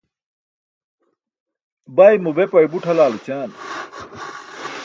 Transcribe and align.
baymo 1.95 2.29
bepaẏ 2.37 2.65
but 2.71 2.83
halaal 2.87 3.13
oćaan 3.17 3.51